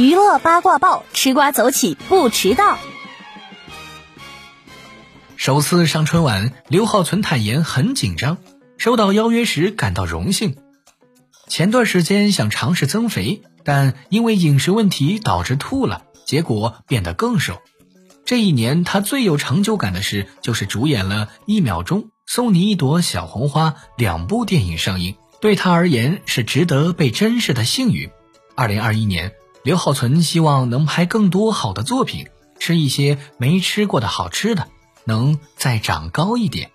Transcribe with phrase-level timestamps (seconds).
[0.00, 2.78] 娱乐八卦报，吃瓜走起不迟到。
[5.36, 8.38] 首次上春晚，刘浩存坦言很紧张，
[8.78, 10.56] 收到邀约时感到荣幸。
[11.48, 17.60] 前段时间想尝试增肥，但因为饮食问题导致吐了，结果变得更瘦。
[18.24, 28.08] 这一年他最有成就感的事就是主演了一秒钟送你一朵小红花两部电影上映，对他而言是值得被珍视的幸运。
[28.56, 29.32] 二零二一年，
[29.62, 32.28] 刘浩存希望能拍更多好的作品，
[32.58, 34.68] 吃一些没吃过的好吃的，
[35.04, 36.70] 能再长高一点。